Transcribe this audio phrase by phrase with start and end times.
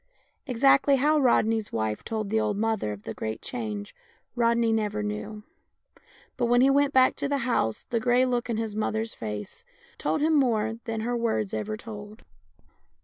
[0.47, 3.93] Exactly how Rodney's wife told the old mother of the great change
[4.35, 5.43] Rodney never knew;
[6.37, 9.63] but when he went back to the house the grey look in his mother's face
[9.99, 12.23] told him more than her words ever told.